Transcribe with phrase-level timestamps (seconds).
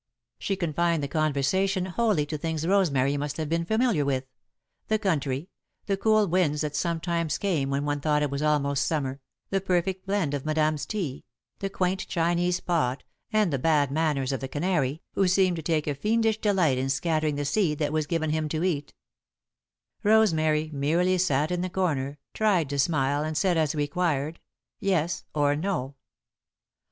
[0.39, 4.25] She confined the conversation wholly to things Rosemary must have been familiar with
[4.87, 5.51] the country,
[5.85, 10.07] the cool winds that sometimes came when one thought it was almost Summer, the perfect
[10.07, 11.23] blend of Madame's tea,
[11.59, 15.85] the quaint Chinese pot, and the bad manners of the canary, who seemed to take
[15.85, 18.95] a fiendish delight in scattering the seed that was given him to eat.
[20.01, 23.23] [Sidenote: Looking into the Crystal Ball] Rosemary merely sat in the corner, tried to smile,
[23.23, 24.39] and said, as required,
[24.79, 25.93] "Yes," or "No."